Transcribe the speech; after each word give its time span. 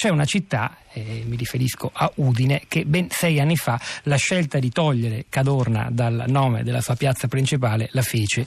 c'è 0.00 0.08
una 0.08 0.24
città, 0.24 0.78
eh, 0.94 1.24
mi 1.26 1.36
riferisco 1.36 1.90
a 1.92 2.10
Udine, 2.14 2.62
che 2.68 2.86
ben 2.86 3.10
sei 3.10 3.38
anni 3.38 3.56
fa 3.56 3.78
la 4.04 4.16
scelta 4.16 4.58
di 4.58 4.70
togliere 4.70 5.26
Cadorna 5.28 5.88
dal 5.90 6.24
nome 6.28 6.62
della 6.62 6.80
sua 6.80 6.94
piazza 6.94 7.28
principale 7.28 7.90
la 7.92 8.00
fece. 8.00 8.46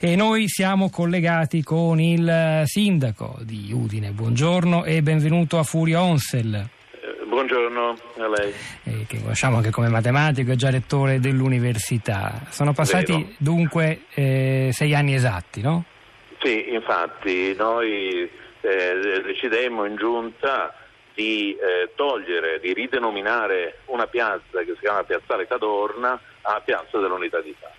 E 0.00 0.16
noi 0.16 0.48
siamo 0.48 0.90
collegati 0.90 1.62
con 1.62 2.00
il 2.00 2.64
sindaco 2.64 3.38
di 3.42 3.70
Udine. 3.72 4.10
Buongiorno 4.10 4.82
e 4.82 5.00
benvenuto 5.00 5.60
a 5.60 5.62
Furia 5.62 6.02
Onsel. 6.02 6.52
Eh, 6.56 7.26
buongiorno 7.28 7.96
a 8.16 8.28
lei. 8.36 8.52
Eh, 8.82 9.06
che 9.06 9.20
conosciamo 9.20 9.58
anche 9.58 9.70
come 9.70 9.86
matematico 9.86 10.50
e 10.50 10.56
già 10.56 10.68
rettore 10.68 11.20
dell'università. 11.20 12.40
Sono 12.50 12.72
passati 12.72 13.12
Vero. 13.12 13.28
dunque 13.38 14.00
eh, 14.14 14.70
sei 14.72 14.96
anni 14.96 15.14
esatti, 15.14 15.60
no? 15.60 15.84
Sì, 16.40 16.72
infatti 16.72 17.54
noi 17.56 18.28
eh, 18.62 19.22
decidemmo 19.24 19.84
in 19.84 19.94
giunta 19.94 20.74
di 21.18 21.50
eh, 21.50 21.90
togliere, 21.96 22.60
di 22.60 22.72
ridenominare 22.72 23.80
una 23.86 24.06
piazza 24.06 24.60
che 24.60 24.74
si 24.74 24.78
chiama 24.82 25.02
Piazzale 25.02 25.48
Cadorna 25.48 26.16
a 26.42 26.62
Piazza 26.64 27.00
dell'Unità 27.00 27.40
d'Italia. 27.40 27.74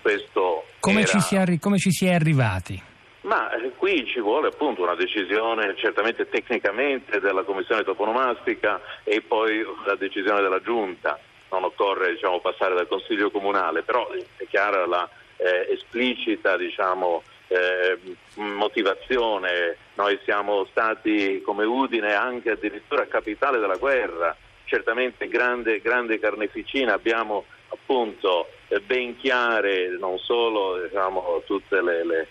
Questo 0.00 0.64
Come, 0.80 1.02
era- 1.02 1.08
ci 1.08 1.20
si 1.20 1.36
è 1.36 1.38
arri- 1.38 1.60
come 1.60 1.78
ci 1.78 1.92
si 1.92 2.06
è 2.06 2.14
arrivati? 2.14 2.82
Ma 3.20 3.52
eh, 3.52 3.70
qui 3.76 4.04
ci 4.08 4.18
vuole 4.18 4.48
appunto 4.48 4.82
una 4.82 4.96
decisione 4.96 5.76
certamente 5.76 6.28
tecnicamente 6.28 7.20
della 7.20 7.44
Commissione 7.44 7.84
toponomastica 7.84 8.80
e 9.04 9.20
poi 9.20 9.64
la 9.86 9.94
decisione 9.94 10.40
della 10.40 10.60
Giunta. 10.60 11.20
Non 11.52 11.62
occorre 11.62 12.10
diciamo, 12.10 12.40
passare 12.40 12.74
dal 12.74 12.88
Consiglio 12.88 13.30
Comunale, 13.30 13.82
però 13.82 14.08
è 14.10 14.44
chiara 14.48 14.86
la 14.86 15.08
eh, 15.36 15.72
esplicita 15.72 16.56
diciamo, 16.56 17.22
eh, 17.52 17.98
motivazione. 18.34 19.76
Noi 19.94 20.18
siamo 20.24 20.64
stati 20.70 21.42
come 21.44 21.64
Udine 21.64 22.14
anche 22.14 22.50
addirittura 22.50 23.06
capitale 23.06 23.58
della 23.58 23.76
guerra, 23.76 24.34
certamente 24.64 25.28
grande, 25.28 25.80
grande 25.80 26.18
carneficina, 26.18 26.94
abbiamo 26.94 27.44
appunto 27.68 28.48
eh, 28.68 28.80
ben 28.80 29.16
chiare 29.18 29.88
non 29.98 30.18
solo 30.18 30.80
diciamo, 30.82 31.42
tutte 31.46 31.82
le, 31.82 32.04
le- 32.04 32.26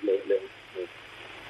le- 0.00 0.40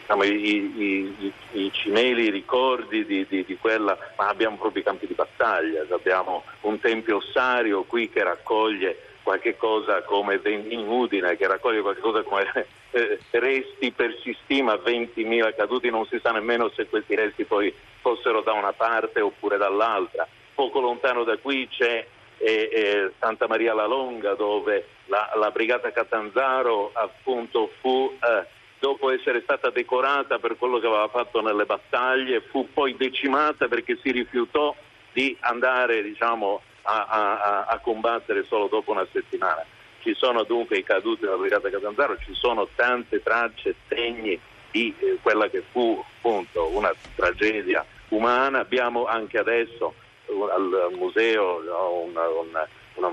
diciamo, 0.01 0.23
i, 0.25 0.31
i- 0.31 1.17
i- 1.19 1.33
i 1.63 1.73
cimeli 1.73 2.31
ricordi 2.31 3.05
di, 3.05 3.27
di- 3.29 3.45
di 3.45 3.57
quella, 3.57 3.97
ma 4.17 4.29
abbiamo 4.29 4.57
proprio 4.57 4.83
i 4.83 4.85
campi 4.85 5.07
di 5.07 5.15
battaglia, 5.15 5.85
abbiamo 5.91 6.45
un 6.63 6.79
tempio 6.81 7.17
ossario 7.17 7.83
qui 7.85 8.09
che 8.11 8.23
raccoglie 8.23 8.99
qualche 9.23 9.57
cosa 9.57 10.03
come 10.03 10.41
in 10.45 10.87
Udine, 10.87 11.37
che 11.37 11.47
raccoglie 11.47 11.81
qualche 11.81 12.01
cosa 12.03 12.23
come 12.23 12.67
eh, 12.95 13.19
resti 13.33 13.91
per 13.91 14.17
si 14.23 14.37
stima 14.45 14.75
20.000 14.75 15.55
caduti, 15.57 15.91
non 15.91 16.07
si 16.07 16.19
sa 16.23 16.31
nemmeno 16.31 16.71
se 16.75 16.87
questi 16.87 17.15
resti 17.15 17.45
poi 17.45 17.75
fossero 18.01 18.43
da 18.43 18.53
una 18.53 18.73
parte 18.73 19.21
oppure 19.21 19.57
dall'altra. 19.57 20.27
Poco 20.55 20.81
lontano 20.81 21.25
da 21.25 21.37
qui 21.37 21.67
c'è 21.69 22.07
eh, 22.39 22.69
eh, 22.73 23.13
Santa 23.19 23.49
Maria 23.49 23.75
la 23.75 23.87
Longa 23.87 24.35
dove 24.35 24.87
la, 25.07 25.33
la 25.37 25.51
brigata 25.51 25.91
Catanzaro 25.91 26.91
appunto 26.93 27.71
fu 27.81 28.13
eh, 28.13 28.47
dopo 28.79 29.11
essere 29.11 29.41
stata 29.43 29.71
decorata 29.71 30.39
per 30.39 30.57
quello 30.57 30.79
che 30.79 30.87
aveva 30.87 31.09
fatto 31.09 31.41
nelle 31.41 31.65
battaglie 31.65 32.43
fu 32.43 32.69
poi 32.73 32.95
decimata 32.97 33.67
perché 33.67 33.99
si 34.03 34.11
rifiutò 34.13 34.75
di 35.13 35.37
andare 35.41 36.03
diciamo, 36.03 36.61
a- 36.83 37.07
a- 37.09 37.65
a 37.65 37.79
combattere 37.79 38.45
solo 38.45 38.67
dopo 38.69 38.91
una 38.93 39.07
settimana. 39.11 39.65
Ci 40.05 40.15
sono 40.19 40.43
dunque 40.43 40.77
i 40.77 40.83
caduti 40.85 41.23
della 41.23 41.37
brigata 41.39 41.71
Catanzaro, 41.71 42.19
ci 42.19 42.35
sono 42.35 42.69
tante 42.75 43.23
tracce, 43.23 43.75
segni 43.89 44.39
di 44.71 44.95
eh, 44.99 45.17
quella 45.23 45.49
che 45.49 45.63
fu 45.73 46.05
appunto 46.19 46.69
una 46.77 46.93
tragedia 47.15 47.83
umana. 48.09 48.59
Abbiamo 48.59 49.07
anche 49.07 49.39
adesso 49.39 49.95
uh, 50.27 50.43
al, 50.43 50.89
museo 50.93 51.63
no, 51.63 51.91
una, 52.03 52.29
una- 52.29 52.69
una- 52.97 53.13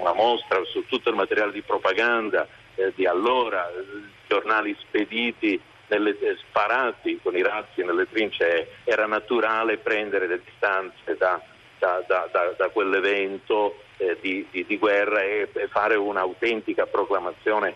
una 0.00 0.12
mostra 0.12 0.62
su 0.64 0.86
tutto 0.86 1.08
il 1.08 1.16
materiale 1.16 1.50
di 1.50 1.62
propaganda 1.62 2.46
eh, 2.76 2.92
di 2.94 3.04
allora, 3.04 3.68
eh, 3.70 3.84
giornali 4.28 4.76
spediti, 4.78 5.60
nelle- 5.88 6.16
eh, 6.20 6.36
sparati 6.36 7.18
con 7.20 7.36
i 7.36 7.42
razzi 7.42 7.82
nelle 7.82 8.06
trincee. 8.08 8.68
Era 8.84 9.06
naturale 9.06 9.78
prendere 9.78 10.28
le 10.28 10.40
distanze 10.44 11.16
da- 11.18 11.40
da- 11.80 12.04
da- 12.06 12.54
da 12.56 12.68
quell'evento 12.68 13.82
eh, 14.10 14.18
di, 14.20 14.46
di- 14.50 14.64
di 14.66 14.78
guerra 14.78 15.22
e, 15.22 15.48
fare 15.68 15.94
un'autentica 15.96 16.86
proclamazione 16.86 17.74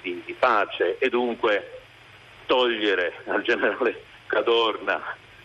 di- 0.00 0.22
di 0.24 0.32
pace. 0.38 0.98
E 0.98 1.08
dunque 1.08 1.80
togliere 2.46 3.12
al 3.26 3.42
generale 3.42 4.02
Cadorna 4.26 5.00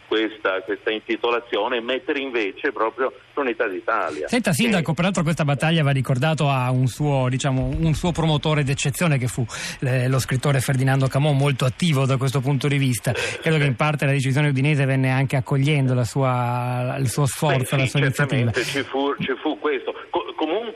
questa, 0.09 0.59
questa 0.65 0.91
intitolazione 0.91 1.77
e 1.77 1.81
mettere 1.81 2.19
invece 2.19 2.71
proprio 2.73 3.13
l'unità 3.35 3.67
d'Italia. 3.67 4.27
Senta 4.27 4.51
Sindaco, 4.51 4.89
Che- 4.89 4.93
peraltro 4.95 5.21
questa 5.23 5.45
battaglia 5.45 5.83
va 5.83 5.91
ricordato 5.91 6.49
a 6.49 6.71
un 6.71 6.87
suo, 6.87 7.27
diciamo, 7.29 7.69
un 7.79 7.93
suo 7.93 8.11
promotore 8.11 8.63
d'eccezione 8.63 9.17
che 9.19 9.27
fu 9.27 9.45
eh, 9.81 10.07
lo 10.09 10.17
scrittore 10.19 10.59
Ferdinando 10.59 11.07
Camò, 11.07 11.31
molto 11.31 11.65
attivo 11.65 12.05
da 12.07 12.17
questo 12.17 12.41
punto 12.41 12.67
di 12.67 12.77
vista. 12.77 13.13
Credo 13.13 13.57
che 13.59 13.65
in 13.65 13.75
parte 13.75 14.05
la 14.05 14.11
decisione 14.11 14.49
udinese 14.49 14.85
venne 14.85 15.11
anche 15.11 15.35
accogliendo 15.35 15.93
la 15.93 16.03
sua- 16.03 16.97
il 16.99 17.07
suo 17.07 17.27
sforzo, 17.27 17.75
Beh, 17.75 17.81
la 17.81 17.83
sì, 17.83 17.89
sua 17.91 17.99
iniziativa. 17.99 18.51
ci 18.51 18.81
fu, 18.83 19.15
ci 19.19 19.33
fu 19.41 19.57
questo. 19.59 19.93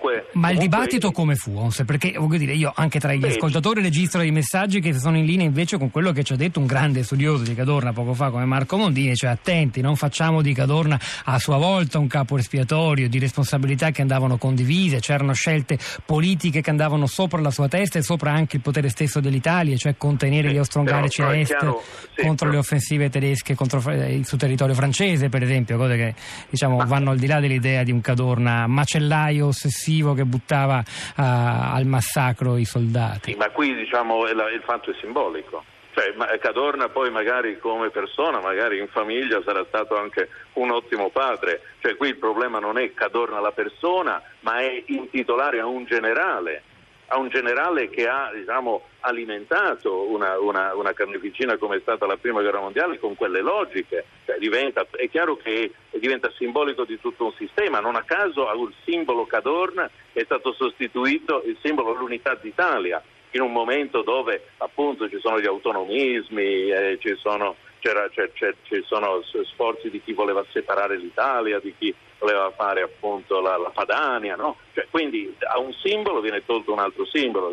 Co- 0.03 0.09
comunque, 0.09 0.25
Ma 0.33 0.49
il 0.49 0.55
comunque- 0.57 0.59
dibattito 0.59 1.11
come 1.11 1.35
fu, 1.35 1.55
Onse? 1.57 1.85
Perché 1.85 2.13
voglio 2.17 2.37
dire, 2.37 2.53
io 2.53 2.73
anche 2.75 2.99
tra 2.99 3.13
gli 3.13 3.19
Beh, 3.19 3.29
ascoltatori 3.29 3.81
registro 3.81 4.19
dei 4.19 4.31
messaggi 4.31 4.81
che 4.81 4.91
sono 4.99 5.17
in 5.17 5.23
linea 5.25 5.45
invece 5.45 5.77
con 5.77 5.89
quello 5.91 6.11
che 6.11 6.23
ci 6.23 6.33
ha 6.33 6.35
detto 6.35 6.59
un 6.59 6.65
grande 6.65 7.03
studioso 7.03 7.43
di 7.43 7.55
Cadorna 7.55 7.93
poco 7.93 8.13
fa 8.13 8.29
come 8.29 8.43
Marco 8.43 8.75
Mondini, 8.75 9.15
cioè 9.15 9.29
attenti, 9.29 9.79
non 9.79 9.95
facciamo 9.95 10.41
di 10.41 10.53
Cadorna 10.53 10.99
a 11.23 11.39
sua 11.39 11.55
volta 11.57 11.99
un 11.99 12.07
capo 12.07 12.37
espiatorio 12.37 13.07
di 13.07 13.17
responsabilità 13.17 13.91
che 13.91 14.01
andavano 14.01 14.37
condivise, 14.37 14.99
c'erano 14.99 15.31
scelte 15.33 15.77
politiche 16.05 16.59
che 16.61 16.69
andavano 16.69 17.07
sopra 17.07 17.39
la 17.39 17.51
sua 17.51 17.69
testa 17.69 17.97
e 17.97 18.01
sopra 18.01 18.33
anche 18.33 18.57
il 18.57 18.61
potere 18.61 18.89
stesso 18.89 19.21
dell'Italia, 19.21 19.77
cioè 19.77 19.95
contenere 19.97 20.49
Sì, 20.49 20.53
gli 20.55 20.57
austro-ungarici 20.57 21.21
però- 21.21 21.31
a 21.33 21.37
est 21.37 21.47
chiaro, 21.57 21.81
sì, 22.13 22.21
contro 22.25 22.35
però- 22.47 22.51
le 22.51 22.57
offensive 22.57 23.09
tedesche 23.09 23.55
contro, 23.55 23.81
eh, 23.89 24.19
su 24.25 24.35
territorio 24.35 24.75
francese, 24.75 25.29
per 25.29 25.43
esempio, 25.43 25.77
cose 25.77 25.95
che 25.95 26.13
diciamo, 26.49 26.85
vanno 26.85 27.11
al 27.11 27.17
di 27.17 27.27
là 27.27 27.39
dell'idea 27.39 27.83
di 27.83 27.91
un 27.91 28.01
Cadorna 28.01 28.67
macellaio 28.67 29.47
ossessivo 29.47 29.91
che 30.13 30.23
buttava 30.23 30.83
ah, 31.15 31.73
al 31.73 31.85
massacro 31.85 32.57
i 32.57 32.65
soldati. 32.65 33.31
Sì, 33.31 33.37
ma 33.37 33.49
qui 33.49 33.75
diciamo 33.75 34.25
il, 34.27 34.51
il 34.53 34.61
fatto 34.63 34.91
è 34.91 34.95
simbolico. 34.99 35.63
Cioè, 35.93 36.39
Cadorna 36.39 36.89
poi 36.89 37.11
magari 37.11 37.59
come 37.59 37.91
persona, 37.91 38.39
magari 38.39 38.79
in 38.79 38.87
famiglia 38.87 39.39
sarà 39.45 39.63
stato 39.67 39.95
anche 39.95 40.27
un 40.53 40.71
ottimo 40.71 41.09
padre. 41.09 41.61
Cioè 41.81 41.95
qui 41.95 42.09
il 42.09 42.17
problema 42.17 42.57
non 42.57 42.79
è 42.79 42.93
Cadorna 42.95 43.39
la 43.39 43.51
persona, 43.51 44.19
ma 44.39 44.57
è 44.57 44.83
intitolare 44.87 45.59
a 45.59 45.67
un 45.67 45.85
generale, 45.85 46.63
a 47.07 47.17
un 47.17 47.29
generale 47.29 47.89
che 47.89 48.07
ha 48.07 48.31
diciamo, 48.33 48.83
alimentato 49.01 50.09
una, 50.09 50.39
una- 50.39 50.73
una 50.75 50.93
carneficina 50.93 51.57
come 51.57 51.77
è 51.77 51.79
stata 51.81 52.05
la 52.05 52.17
prima 52.17 52.41
guerra 52.41 52.59
mondiale 52.59 52.99
con 52.99 53.15
quelle 53.15 53.41
logiche. 53.41 54.05
Cioè, 54.25 54.37
diventa- 54.37 54.85
è 54.91 55.09
chiaro 55.09 55.35
che 55.37 55.71
diventa 55.91 56.31
simbolico 56.37 56.85
di 56.85 56.99
tutto 56.99 57.25
un 57.25 57.33
sistema, 57.33 57.79
non 57.79 57.95
a 57.95 58.03
caso 58.03 58.47
al 58.47 58.73
simbolo 58.83 59.25
Cadorna 59.25 59.89
è 60.11 60.23
stato 60.23 60.53
sostituito 60.53 61.43
il 61.45 61.57
simbolo 61.61 61.93
dell'unità 61.93 62.35
d'Italia 62.35 63.01
in 63.31 63.41
un 63.41 63.51
momento 63.51 64.01
dove 64.03 64.49
appunto 64.57 65.09
ci 65.09 65.19
sono 65.19 65.39
gli 65.39 65.47
autonomismi, 65.47 66.69
eh, 66.69 66.97
ci, 67.01 67.15
sono, 67.17 67.55
c'era- 67.83 68.07
c'è- 68.07 68.31
c'è- 68.31 68.55
ci 68.63 68.81
sono 68.87 69.21
sforzi 69.51 69.89
di 69.89 70.01
chi 70.01 70.13
voleva 70.13 70.41
separare 70.53 70.95
l'Italia, 70.95 71.59
di 71.59 71.75
chi 71.77 71.93
voleva 72.17 72.49
fare 72.51 72.81
appunto 72.81 73.41
la, 73.41 73.57
la 73.57 73.71
Padania, 73.71 74.37
no? 74.37 74.55
Cioè, 74.73 74.87
quindi 74.89 75.35
a 75.41 75.59
un 75.59 75.73
simbolo 75.73 76.21
viene 76.21 76.45
tolto 76.45 76.71
un 76.71 76.79
altro 76.79 77.05
simbolo, 77.05 77.51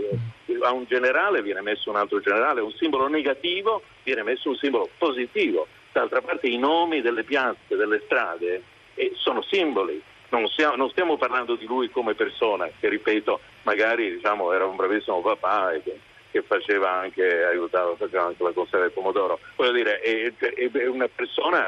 a 0.62 0.70
un 0.70 0.84
generale 0.86 1.42
viene 1.42 1.62
messo 1.62 1.90
un 1.90 1.96
altro 1.96 2.20
generale, 2.20 2.60
a 2.60 2.62
un 2.62 2.70
simbolo 2.74 3.08
negativo 3.08 3.82
viene 4.04 4.22
messo 4.22 4.50
un 4.50 4.54
simbolo 4.56 4.88
positivo. 4.96 5.66
D'altra 5.90 6.20
parte 6.20 6.46
i 6.46 6.58
nomi 6.58 7.00
delle 7.00 7.24
piazze, 7.24 7.74
delle 7.74 8.00
strade 8.04 8.62
eh, 8.94 9.10
sono 9.16 9.42
simboli, 9.42 10.00
non, 10.28 10.46
sia- 10.46 10.76
non 10.76 10.90
stiamo 10.90 11.16
parlando 11.16 11.56
di 11.56 11.66
lui 11.66 11.90
come 11.90 12.14
persona, 12.14 12.68
che 12.78 12.88
ripeto, 12.88 13.40
magari 13.62 14.12
diciamo, 14.12 14.52
era 14.52 14.64
un 14.64 14.76
bravissimo 14.76 15.20
papà 15.22 15.72
e 15.72 15.82
che, 16.30 16.42
faceva 16.42 16.90
anche, 16.90 17.44
aiutava, 17.44 17.94
faceva 17.96 18.24
anche 18.24 18.42
la 18.42 18.52
conserva 18.52 18.86
del 18.86 18.94
pomodoro. 18.94 19.38
Voglio 19.56 19.72
dire, 19.72 20.00
è- 20.00 20.32
è 20.34 20.86
una 20.86 21.08
persona, 21.08 21.66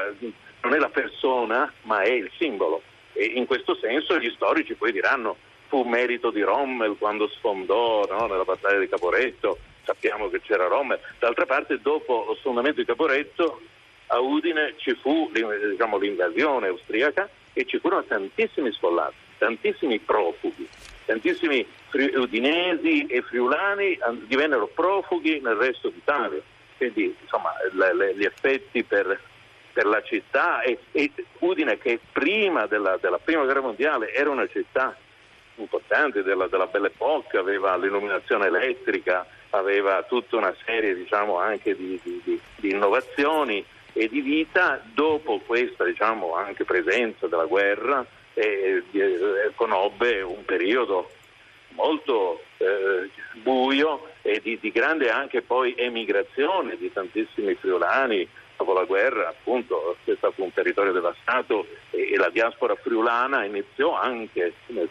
non 0.61 0.73
è 0.73 0.77
la 0.77 0.89
persona, 0.89 1.71
ma 1.83 2.01
è 2.01 2.11
il 2.11 2.29
simbolo. 2.37 2.81
E 3.13 3.25
in 3.25 3.45
questo 3.45 3.75
senso 3.75 4.17
gli 4.19 4.31
storici 4.31 4.73
poi 4.73 4.91
diranno 4.91 5.37
fu 5.67 5.83
merito 5.83 6.29
di 6.29 6.41
Rommel 6.41 6.95
quando 6.99 7.27
sfondò 7.27 8.05
no, 8.07 8.27
nella 8.27 8.43
battaglia 8.43 8.79
di 8.79 8.87
Caporetto, 8.87 9.57
sappiamo 9.83 10.29
che 10.29 10.39
c'era 10.41 10.67
Rommel. 10.67 10.99
D'altra 11.19 11.45
parte 11.45 11.79
dopo 11.81 12.25
lo 12.27 12.35
sfondamento 12.35 12.79
di 12.79 12.85
Caporetto 12.85 13.61
a 14.07 14.19
Udine 14.19 14.75
ci 14.77 14.93
fu 15.01 15.31
diciamo, 15.31 15.97
l'invasione 15.97 16.67
austriaca 16.67 17.27
e 17.53 17.65
ci 17.65 17.79
furono 17.79 18.03
tantissimi 18.03 18.71
sfollati, 18.71 19.15
tantissimi 19.43 19.99
profughi, 19.99 20.65
tantissimi 21.03 21.65
udinesi 22.15 23.05
e 23.07 23.21
friulani 23.23 23.97
an- 24.01 24.25
divennero 24.25 24.67
profughi 24.67 25.41
nel 25.41 25.55
resto 25.55 25.89
d'Italia. 25.89 26.41
Quindi 26.77 27.13
insomma 27.21 27.51
le- 27.73 27.93
le- 27.93 28.15
gli 28.15 28.23
effetti 28.23 28.83
per, 28.83 29.19
per 29.73 29.85
la 29.85 30.01
città 30.01 30.61
e, 30.61 30.79
e 30.93 31.11
Udine 31.39 31.77
che 31.77 31.99
prima 32.13 32.67
della, 32.67 32.97
della, 33.01 33.19
prima 33.19 33.43
guerra 33.43 33.59
mondiale 33.59 34.13
era 34.13 34.29
una 34.29 34.47
città 34.47 34.95
importante 35.55 36.23
della, 36.23 36.47
della 36.47 36.67
Belle 36.67 36.87
Époque, 36.87 37.37
aveva 37.37 37.75
l'illuminazione 37.75 38.47
elettrica, 38.47 39.27
aveva 39.49 40.03
tutta 40.03 40.37
una 40.37 40.55
serie 40.65 40.95
diciamo, 40.95 41.37
anche 41.37 41.75
di, 41.75 41.99
di, 42.01 42.39
di, 42.55 42.69
innovazioni 42.69 43.63
e 43.91 44.07
di 44.07 44.21
vita 44.21 44.81
dopo 44.93 45.39
questa 45.45 45.83
diciamo, 45.83 46.33
presenza 46.65 47.27
della 47.27 47.45
guerra 47.45 48.03
eh, 48.33 48.83
conobbe 49.55 50.21
un 50.21 50.43
periodo 50.45 51.09
molto 51.69 52.41
eh, 52.57 53.09
buio 53.41 54.09
e 54.21 54.39
di, 54.41 54.57
di, 54.59 54.71
grande 54.71 55.09
anche 55.09 55.41
poi 55.41 55.73
emigrazione 55.77 56.77
di 56.77 56.91
tantissimi 56.91 57.55
friulani 57.55 58.27
dopo 58.57 58.73
la 58.73 58.83
guerra 58.83 59.29
appunto 59.29 59.97
è 60.03 60.13
stato 60.15 60.43
un 60.43 60.53
territorio 60.53 60.91
devastato 60.91 61.65
e, 61.89 62.13
e 62.13 62.17
la 62.17 62.29
diaspora 62.29 62.75
friulana 62.75 63.43
iniziò 63.45 63.95
anche 63.95 64.53
nel, 64.67 64.89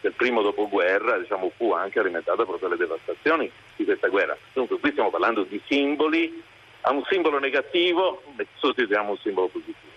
del 0.00 0.12
primo 0.12 0.42
dopoguerra 0.42 1.18
diciamo, 1.18 1.52
fu 1.56 1.72
anche 1.72 1.98
alimentata 1.98 2.44
proprio 2.44 2.68
dalle 2.68 2.76
devastazioni 2.76 3.50
di 3.76 3.84
questa 3.84 4.08
guerra. 4.08 4.36
Dunque 4.52 4.78
qui 4.78 4.90
stiamo 4.90 5.10
parlando 5.10 5.42
di 5.44 5.60
simboli 5.66 6.42
a 6.82 6.92
un 6.92 7.02
simbolo 7.08 7.38
negativo 7.38 8.22
sostituiamo 8.56 9.10
un 9.10 9.18
simbolo 9.18 9.48
positivo 9.48 9.96